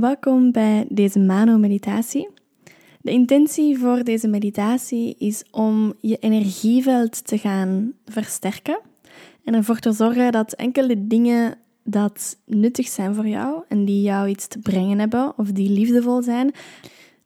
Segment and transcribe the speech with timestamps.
[0.00, 2.28] Welkom bij deze Mano-meditatie.
[3.00, 8.80] De intentie voor deze meditatie is om je energieveld te gaan versterken
[9.44, 14.28] en ervoor te zorgen dat enkele dingen dat nuttig zijn voor jou en die jou
[14.28, 16.52] iets te brengen hebben of die liefdevol zijn,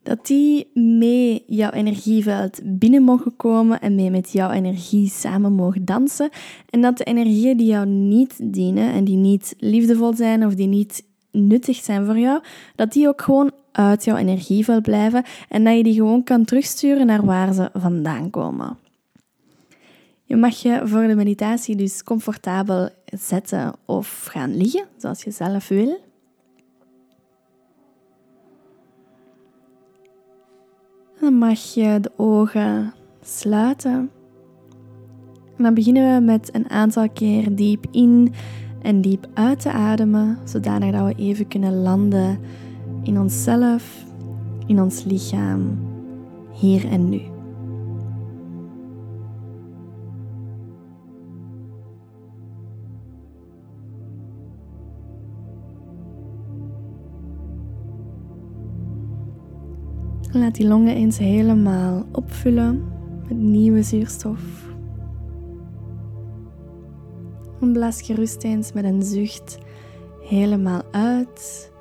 [0.03, 5.85] dat die mee jouw energieveld binnen mogen komen en mee met jouw energie samen mogen
[5.85, 6.31] dansen.
[6.71, 10.69] En dat de energieën die jou niet dienen en die niet liefdevol zijn of die
[10.69, 11.05] niet
[11.37, 12.43] nuttig zijn voor jou,
[12.75, 17.07] dat die ook gewoon uit jouw energieveld blijven en dat je die gewoon kan terugsturen
[17.07, 18.77] naar waar ze vandaan komen.
[20.25, 25.69] Je mag je voor de meditatie dus comfortabel zetten of gaan liggen, zoals je zelf
[25.69, 25.99] wil.
[31.21, 34.11] Dan mag je de ogen sluiten.
[35.57, 38.35] En dan beginnen we met een aantal keer diep in
[38.87, 42.39] en diep uit te ademen, zodanig dat we even kunnen landen
[43.03, 44.05] in onszelf,
[44.67, 45.79] in ons lichaam,
[46.53, 47.21] hier en nu.
[60.33, 62.85] Laat die longen eens helemaal opvullen
[63.29, 64.66] met nieuwe zuurstof.
[67.61, 69.59] En blaas gerust eens met een zucht
[70.21, 71.73] helemaal uit.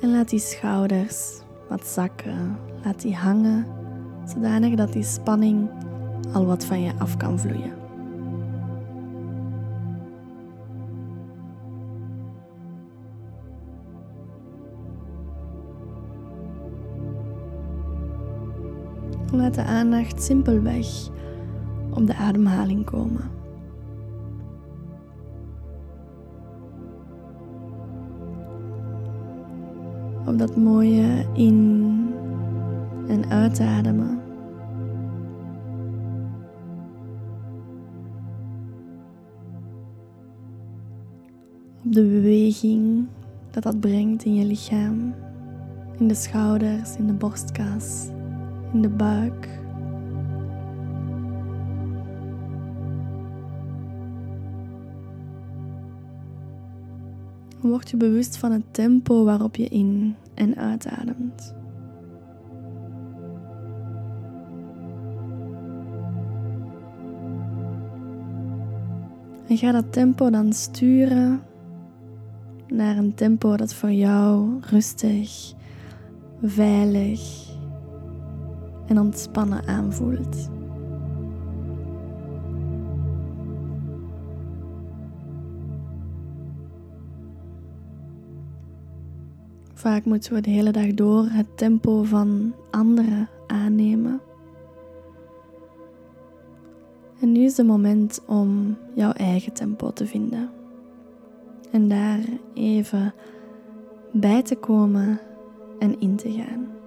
[0.00, 2.58] En laat die schouders wat zakken.
[2.84, 3.66] Laat die hangen,
[4.26, 5.70] zodanig dat die spanning
[6.32, 7.78] al wat van je af kan vloeien.
[19.32, 20.86] Laat de aandacht simpelweg
[21.90, 23.39] op de ademhaling komen.
[30.30, 32.10] Op dat mooie in-
[33.08, 34.18] en uitademen.
[41.84, 43.06] Op de beweging
[43.50, 45.14] dat dat brengt in je lichaam,
[45.98, 48.08] in de schouders, in de borstkas,
[48.72, 49.59] in de buik.
[57.60, 61.54] Word je bewust van het tempo waarop je in en uitademt.
[69.48, 71.42] En ga dat tempo dan sturen
[72.68, 75.52] naar een tempo dat voor jou rustig,
[76.42, 77.48] veilig
[78.86, 80.59] en ontspannen aanvoelt.
[89.80, 94.20] Vaak moeten we de hele dag door het tempo van anderen aannemen.
[97.20, 100.50] En nu is het moment om jouw eigen tempo te vinden.
[101.70, 102.18] En daar
[102.54, 103.14] even
[104.12, 105.20] bij te komen
[105.78, 106.79] en in te gaan.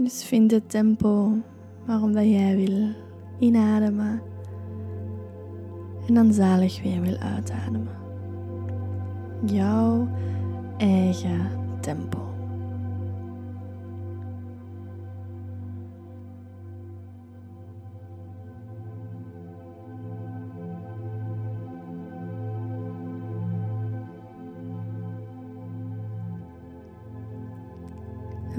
[0.00, 1.32] Dus vind het tempo
[1.84, 2.94] waarom dat jij wil
[3.38, 4.22] inademen
[6.06, 7.96] en dan zalig weer wil uitademen.
[9.44, 10.08] Jouw
[10.76, 11.50] eigen
[11.80, 12.18] tempo.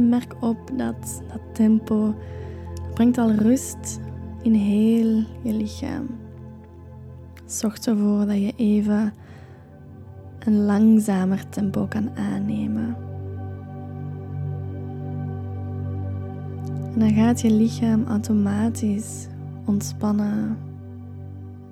[0.10, 2.16] Merk op dat dat tempo
[2.94, 4.00] brengt al rust
[4.42, 6.08] in heel je lichaam.
[7.46, 9.14] Zorg ervoor dat je even
[10.40, 12.96] een langzamer tempo kan aannemen.
[16.94, 19.28] En dan gaat je lichaam automatisch
[19.66, 20.58] ontspannen,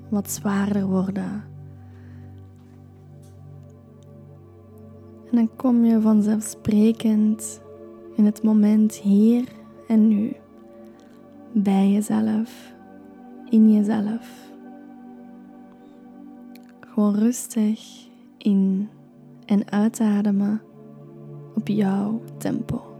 [0.09, 1.43] wat zwaarder worden.
[5.29, 7.61] En dan kom je vanzelfsprekend
[8.17, 9.43] in het moment hier
[9.87, 10.35] en nu,
[11.51, 12.73] bij jezelf,
[13.49, 14.51] in jezelf.
[16.79, 18.89] Gewoon rustig in
[19.45, 20.61] en uitademen
[21.55, 22.96] op jouw tempo.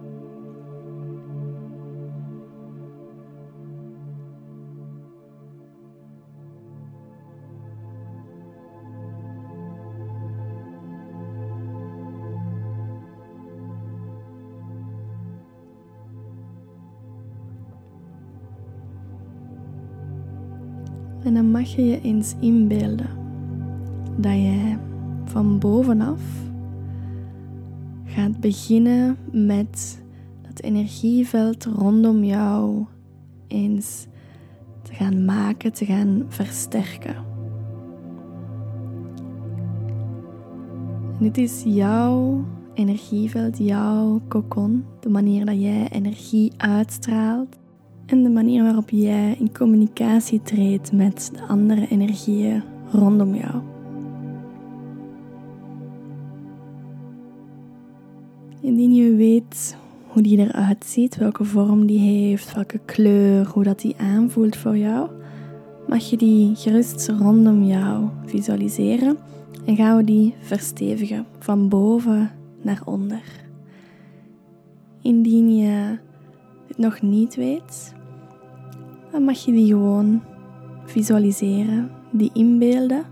[21.27, 23.09] En dan mag je je eens inbeelden
[24.17, 24.79] dat jij
[25.25, 26.21] van bovenaf
[28.03, 30.03] gaat beginnen met
[30.41, 32.85] het energieveld rondom jou
[33.47, 34.07] eens
[34.81, 37.15] te gaan maken, te gaan versterken.
[41.19, 47.57] En dit is jouw energieveld, jouw kokon, de manier dat jij energie uitstraalt
[48.07, 53.61] en de manier waarop jij in communicatie treedt met de andere energieën rondom jou.
[58.61, 59.77] Indien je weet
[60.07, 64.77] hoe die eruit ziet, welke vorm die heeft, welke kleur, hoe dat die aanvoelt voor
[64.77, 65.09] jou,
[65.87, 69.17] mag je die gerust rondom jou visualiseren
[69.65, 72.31] en gaan we die verstevigen van boven
[72.61, 73.23] naar onder.
[75.01, 75.97] Indien je
[76.67, 77.95] het nog niet weet,
[79.17, 80.21] dan mag je die gewoon
[80.85, 83.05] visualiseren, die inbeelden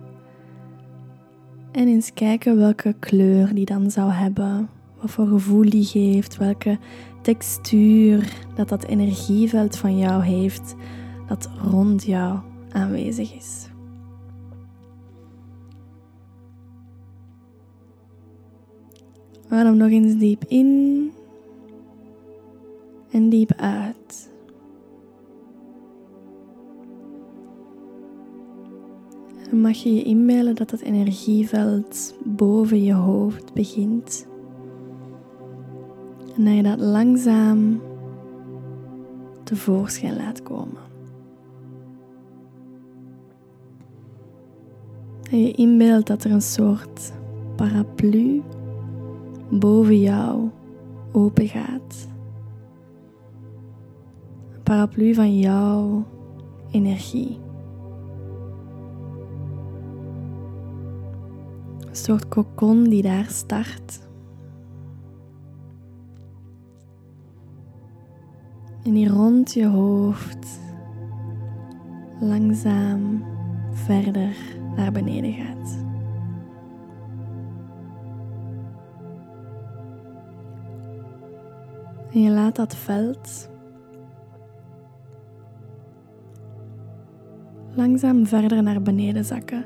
[1.71, 4.69] en eens kijken welke kleur die dan zou hebben,
[5.01, 6.77] wat voor gevoel die geeft, welke
[7.21, 10.75] textuur dat dat energieveld van jou heeft
[11.27, 12.39] dat rond jou
[12.71, 13.69] aanwezig is.
[19.49, 21.11] Adem nog eens diep in
[23.11, 24.33] en diep uit.
[29.61, 34.27] Mag je je inbeelden dat het energieveld boven je hoofd begint.
[36.35, 37.81] En dat je dat langzaam
[39.43, 40.81] tevoorschijn laat komen.
[45.31, 47.13] En je inbeeldt dat er een soort
[47.55, 48.41] paraplu
[49.49, 50.49] boven jou
[51.11, 52.07] open gaat.
[54.53, 56.03] Een paraplu van jouw
[56.71, 57.43] energie.
[61.95, 63.99] Een soort kokon die daar start.
[68.83, 70.59] En die rond je hoofd
[72.19, 73.23] langzaam
[73.71, 74.35] verder
[74.75, 75.77] naar beneden gaat.
[82.11, 83.49] En je laat dat veld
[87.75, 89.65] langzaam verder naar beneden zakken,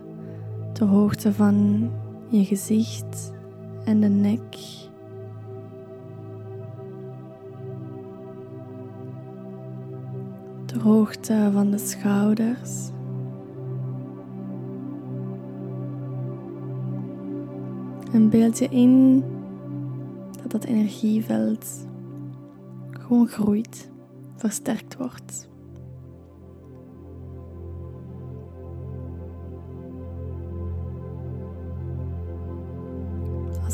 [0.73, 1.89] ter hoogte van
[2.29, 3.33] je gezicht
[3.85, 4.55] en de nek.
[10.65, 12.89] Ter hoogte van de schouders.
[18.11, 19.23] En beeld je in
[20.41, 21.87] dat dat energieveld
[22.89, 23.91] gewoon groeit,
[24.35, 25.48] versterkt wordt.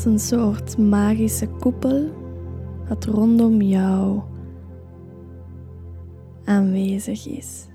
[0.06, 2.10] Een soort magische koepel
[2.88, 4.20] dat rondom jou
[6.44, 7.66] aanwezig is.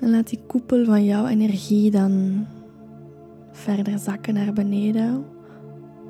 [0.00, 2.44] En laat die koepel van jouw energie dan
[3.52, 5.24] verder zakken naar beneden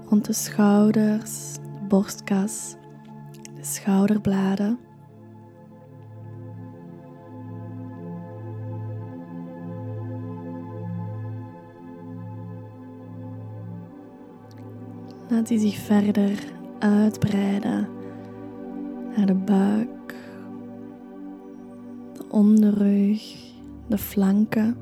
[0.09, 2.77] rond de schouders, de borstkas,
[3.55, 4.79] de schouderbladen.
[15.33, 16.39] Laat die zich verder
[16.79, 17.89] uitbreiden
[19.17, 20.15] naar de buik,
[22.13, 23.23] de onderrug,
[23.87, 24.77] de flanken.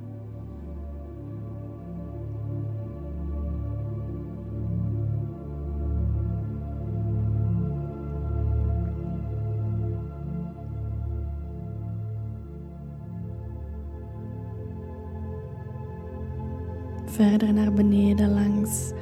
[17.05, 18.93] verder naar beneden langs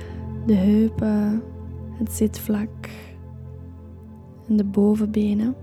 [0.48, 1.42] de heupen,
[1.92, 2.88] het zitvlak
[4.48, 5.54] en de bovenbenen.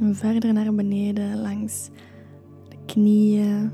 [0.00, 1.90] En verder naar beneden langs
[2.68, 3.70] de knieën,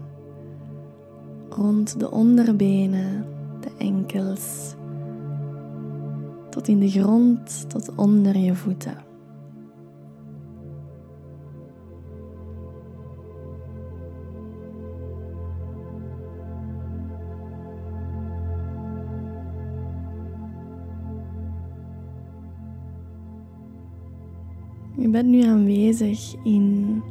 [1.49, 3.27] rond de onderbenen,
[3.61, 4.75] de enkels
[6.51, 9.09] tot in de grond, tot onder je voeten.
[24.97, 27.03] Je bent nu aanwezig in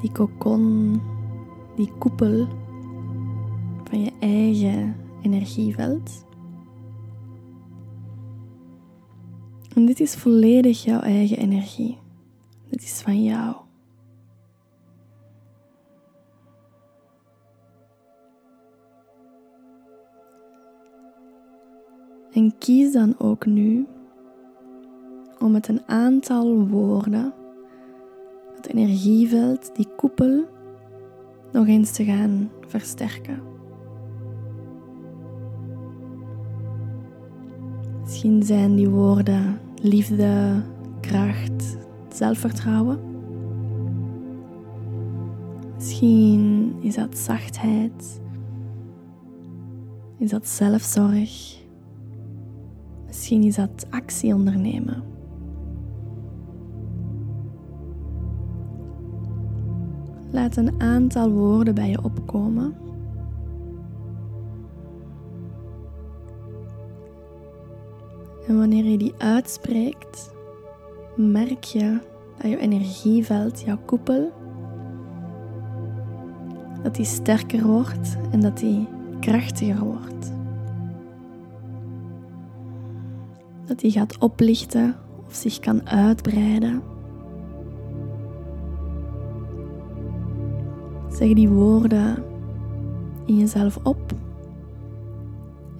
[0.00, 1.00] die kokon
[1.76, 2.46] die koepel
[3.84, 6.24] van je eigen energieveld.
[9.74, 11.98] En dit is volledig jouw eigen energie.
[12.70, 13.56] Dit is van jou.
[22.32, 23.86] En kies dan ook nu
[25.38, 27.32] om met een aantal woorden
[28.56, 30.44] het energieveld, die koepel,
[31.52, 33.42] nog eens te gaan versterken.
[38.02, 40.62] Misschien zijn die woorden liefde,
[41.00, 41.76] kracht,
[42.08, 42.98] zelfvertrouwen.
[45.74, 48.20] Misschien is dat zachtheid,
[50.18, 51.62] is dat zelfzorg.
[53.06, 55.02] Misschien is dat actie ondernemen.
[60.30, 62.74] Laat een aantal woorden bij je opkomen.
[68.46, 70.32] En wanneer je die uitspreekt,
[71.16, 71.98] merk je
[72.36, 74.32] dat je energieveld, jouw koepel,
[76.82, 78.88] dat die sterker wordt en dat die
[79.20, 80.32] krachtiger wordt.
[83.66, 84.96] Dat die gaat oplichten
[85.26, 86.82] of zich kan uitbreiden.
[91.08, 92.24] Zeg die woorden
[93.26, 94.14] in jezelf op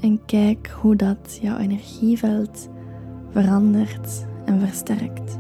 [0.05, 2.69] en kijk hoe dat jouw energieveld
[3.31, 5.39] verandert en versterkt.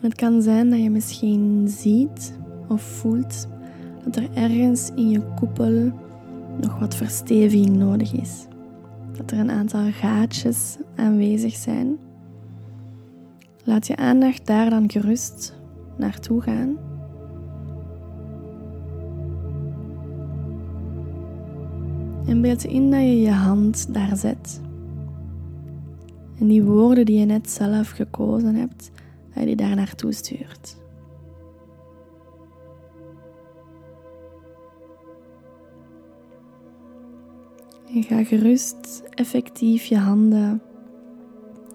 [0.00, 2.38] Het kan zijn dat je misschien ziet
[2.68, 3.48] of voelt
[4.04, 5.92] dat er ergens in je koepel
[6.60, 8.46] nog wat versteviging nodig is.
[9.16, 11.98] Dat er een aantal gaatjes aanwezig zijn.
[13.64, 15.56] Laat je aandacht daar dan gerust
[15.96, 16.76] naartoe gaan.
[22.26, 24.60] En beeld in dat je je hand daar zet.
[26.38, 28.90] En die woorden die je net zelf gekozen hebt,
[29.40, 30.76] je die daar naartoe stuurt.
[37.94, 40.62] En ga gerust effectief je handen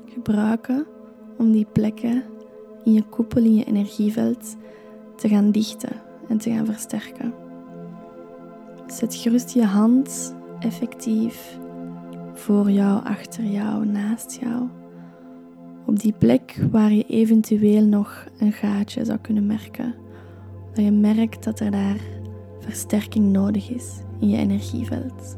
[0.06, 0.86] gebruiken
[1.38, 2.24] om die plekken
[2.84, 4.56] in je koepel, in je energieveld
[5.16, 7.34] te gaan dichten en te gaan versterken.
[8.88, 11.60] Zet gerust je hand effectief
[12.34, 14.83] voor jou, achter jou, naast jou
[15.86, 19.96] op die plek waar je eventueel nog een gaatje zou kunnen merken.
[20.74, 22.00] Dat je merkt dat er daar
[22.60, 25.38] versterking nodig is in je energieveld.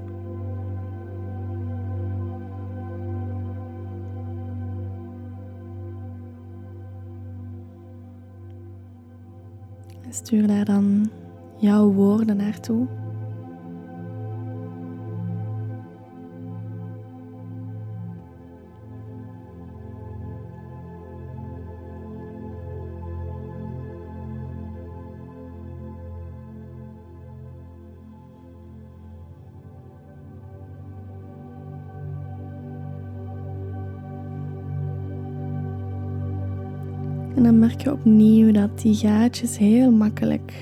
[10.10, 11.10] Stuur daar dan
[11.58, 12.88] jouw woorden naartoe.
[37.36, 40.54] En dan merk je opnieuw dat die gaatjes heel makkelijk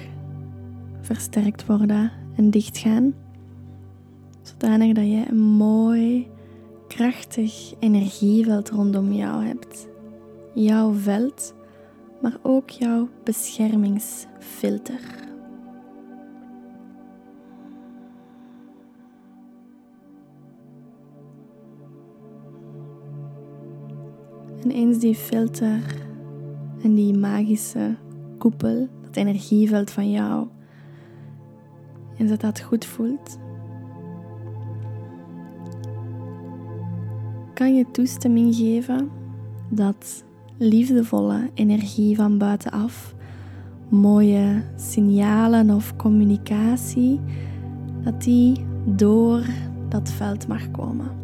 [1.01, 3.13] versterkt worden en dichtgaan.
[4.41, 6.27] Zodanig dat je een mooi,
[6.87, 9.87] krachtig energieveld rondom jou hebt.
[10.53, 11.53] Jouw veld,
[12.21, 15.01] maar ook jouw beschermingsfilter.
[24.63, 26.02] En eens die filter
[26.83, 27.95] en die magische
[28.37, 30.47] koepel, dat energieveld van jou.
[32.17, 33.37] En dat dat goed voelt.
[37.53, 39.09] Kan je toestemming geven
[39.69, 40.23] dat
[40.57, 43.15] liefdevolle energie van buitenaf,
[43.89, 47.19] mooie signalen of communicatie,
[48.03, 49.41] dat die door
[49.89, 51.22] dat veld mag komen.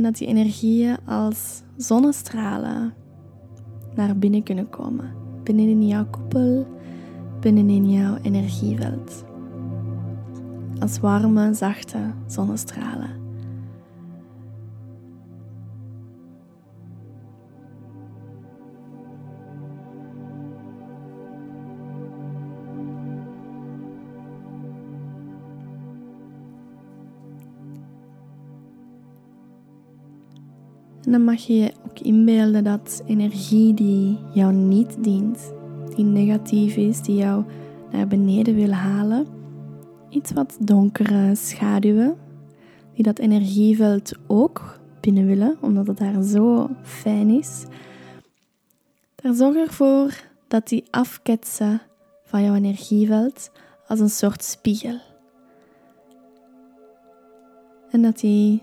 [0.00, 2.94] En dat die energieën als zonnestralen
[3.94, 5.10] naar binnen kunnen komen.
[5.42, 6.66] binnenin jouw koepel,
[7.40, 9.24] binnenin jouw energieveld.
[10.78, 13.19] Als warme, zachte zonnestralen.
[31.10, 35.52] Dan mag je je ook inbeelden dat energie die jou niet dient,
[35.96, 37.44] die negatief is, die jou
[37.90, 39.26] naar beneden wil halen,
[40.08, 42.16] iets wat donkere schaduwen,
[42.94, 47.64] die dat energieveld ook binnen willen, omdat het daar zo fijn is.
[49.14, 50.14] Daar zorg ervoor
[50.48, 51.80] dat die afketsen
[52.24, 53.50] van jouw energieveld
[53.86, 54.98] als een soort spiegel.
[57.90, 58.62] En dat die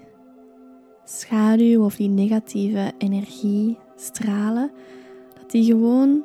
[1.10, 4.72] schaduw of die negatieve energie stralen,
[5.40, 6.24] dat die gewoon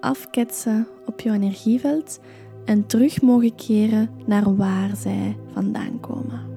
[0.00, 2.20] afketsen op jouw energieveld
[2.64, 6.48] en terug mogen keren naar waar zij vandaan komen.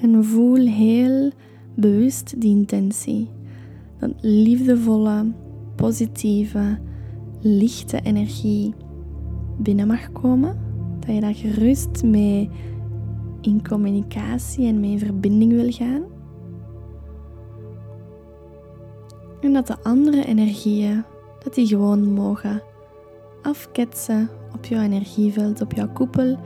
[0.00, 1.30] En voel heel
[1.74, 3.28] bewust die intentie
[4.00, 5.32] dat liefdevolle,
[5.76, 6.78] positieve,
[7.40, 8.74] lichte energie
[9.58, 10.58] binnen mag komen.
[11.00, 12.50] Dat je daar gerust mee
[13.40, 16.02] in communicatie en mee in verbinding wil gaan.
[19.40, 21.04] En dat de andere energieën,
[21.44, 22.62] dat die gewoon mogen
[23.42, 26.38] afketsen op jouw energieveld, op jouw koepel.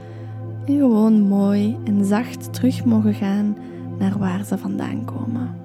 [0.65, 3.57] En gewoon mooi en zacht terug mogen gaan
[3.99, 5.64] naar waar ze vandaan komen.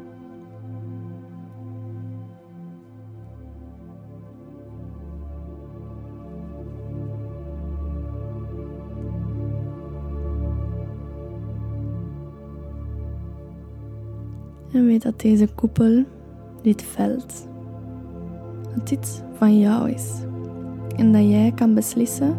[14.73, 16.05] En weet dat deze koepel,
[16.63, 17.49] dit veld,
[18.75, 20.11] dat dit van jou is.
[20.97, 22.37] En dat jij kan beslissen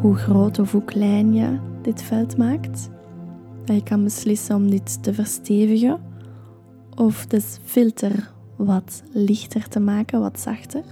[0.00, 2.90] hoe groot of hoe klein je dit veld maakt.
[3.64, 5.98] Dat je kan beslissen om dit te verstevigen
[6.94, 10.82] of de filter wat lichter te maken, wat zachter.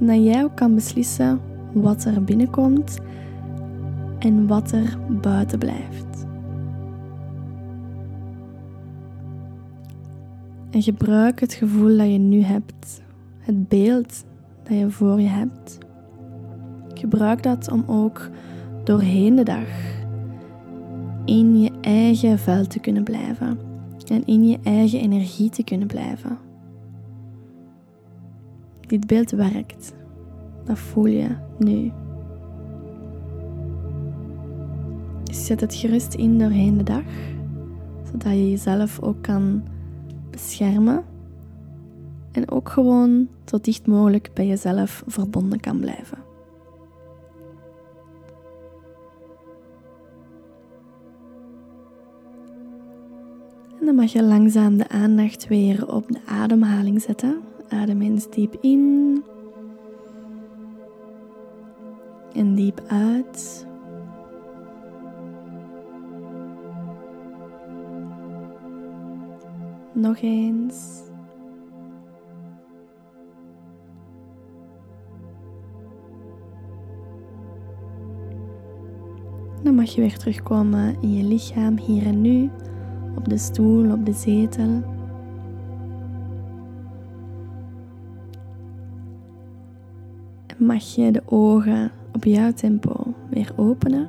[0.00, 1.40] En dat jij ook kan beslissen
[1.72, 2.98] wat er binnenkomt
[4.18, 6.13] en wat er buiten blijft.
[10.74, 13.02] En gebruik het gevoel dat je nu hebt,
[13.38, 14.24] het beeld
[14.62, 15.78] dat je voor je hebt.
[16.94, 18.30] Gebruik dat om ook
[18.84, 19.68] doorheen de dag
[21.24, 23.58] in je eigen veld te kunnen blijven
[24.08, 26.38] en in je eigen energie te kunnen blijven.
[28.80, 29.94] Dit beeld werkt.
[30.64, 31.92] Dat voel je nu.
[35.30, 37.04] zet het gerust in doorheen de dag,
[38.10, 39.62] zodat je jezelf ook kan
[40.34, 41.04] beschermen
[42.32, 46.18] en ook gewoon zo dicht mogelijk bij jezelf verbonden kan blijven.
[53.80, 57.40] En dan mag je langzaam de aandacht weer op de ademhaling zetten.
[57.68, 59.22] Adem eens diep in
[62.32, 63.66] en diep uit.
[70.04, 71.02] Nog eens.
[79.62, 82.50] Dan mag je weer terugkomen in je lichaam, hier en nu,
[83.16, 84.82] op de stoel, op de zetel.
[90.46, 94.08] En mag je de ogen op jouw tempo weer openen.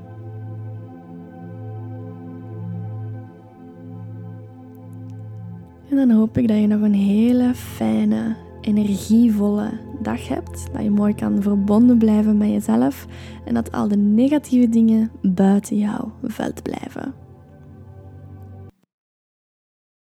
[5.95, 9.69] En dan hoop ik dat je nog een hele fijne, energievolle
[10.01, 10.67] dag hebt.
[10.73, 13.05] Dat je mooi kan verbonden blijven met jezelf.
[13.45, 17.24] En dat al de negatieve dingen buiten jouw veld blijven.